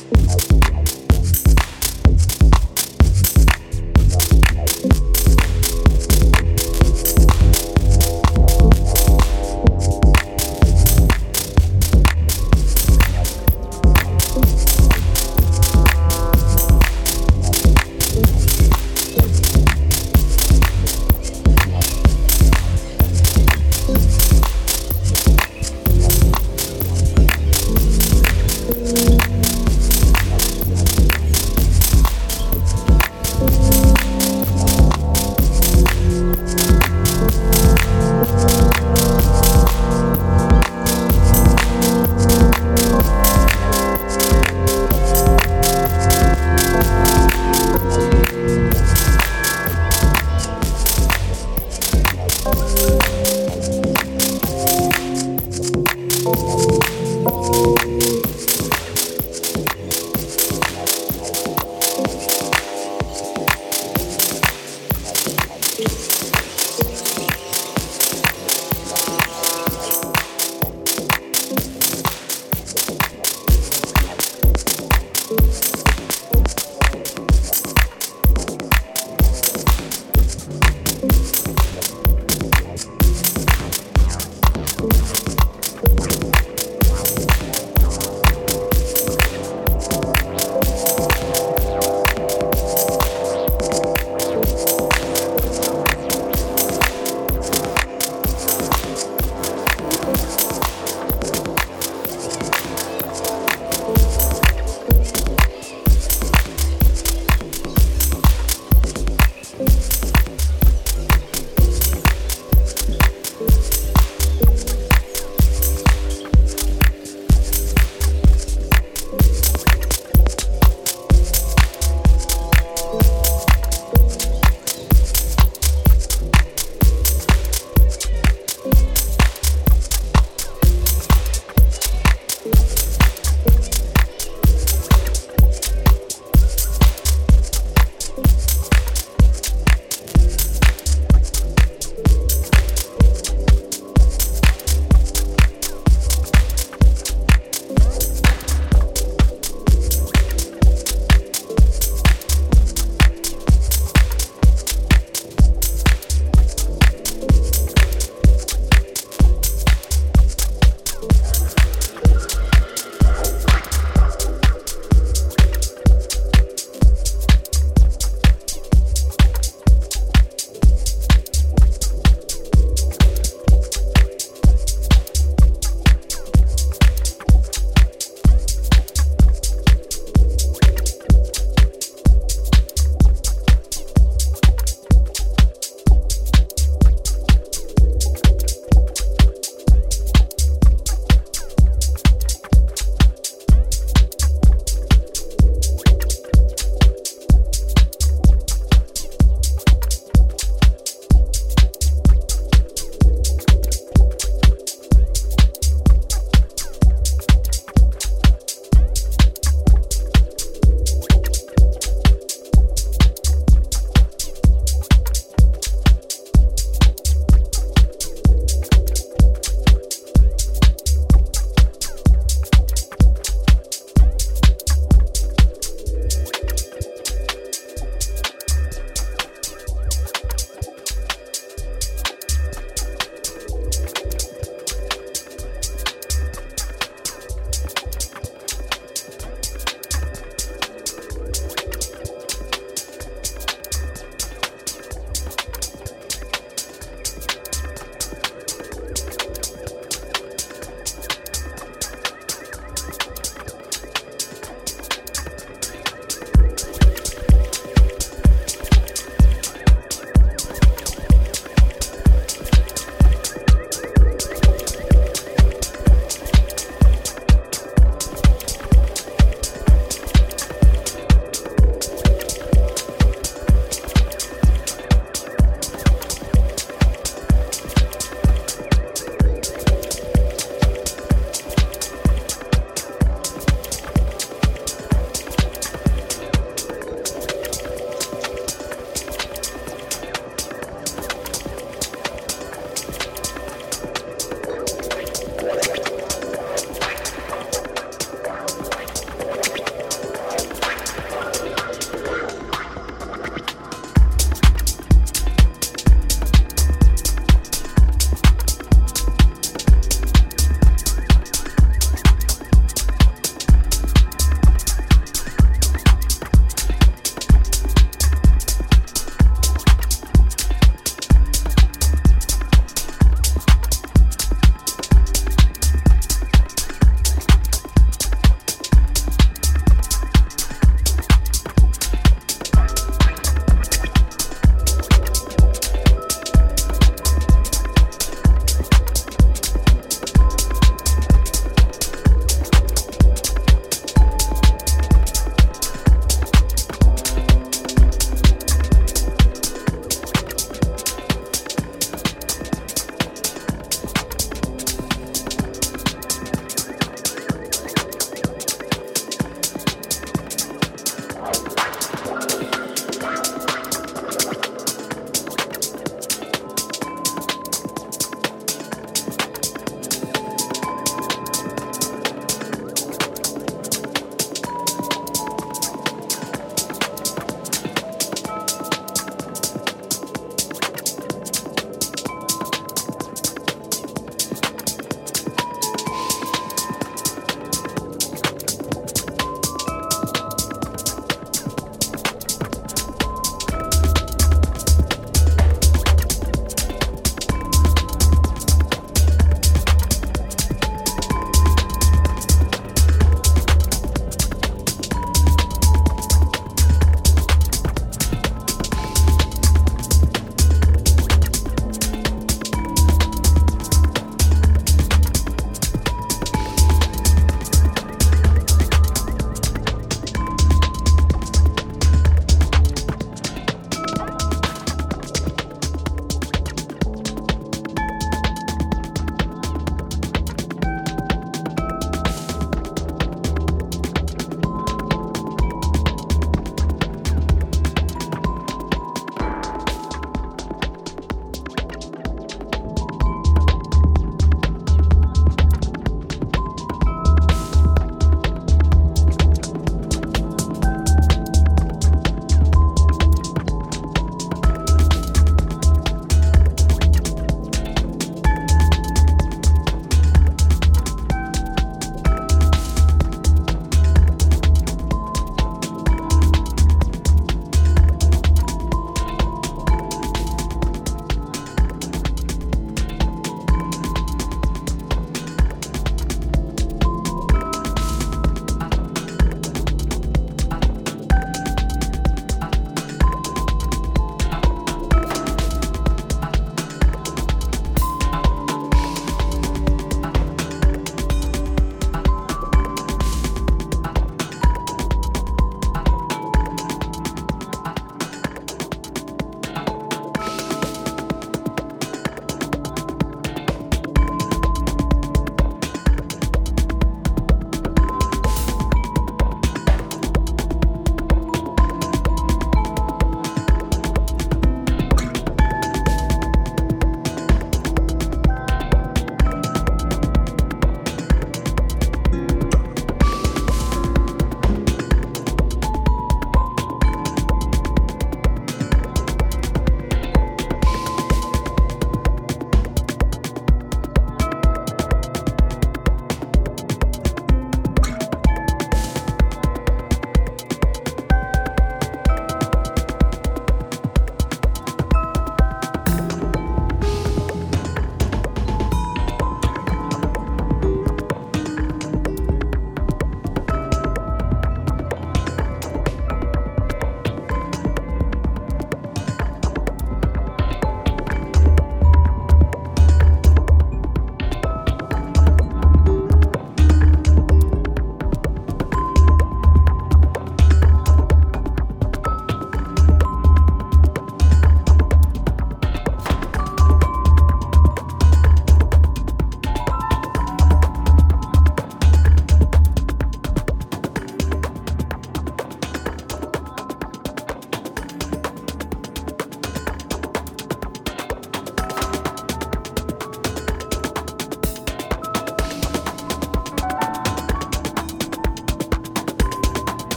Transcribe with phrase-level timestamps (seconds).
[0.00, 0.25] podcast.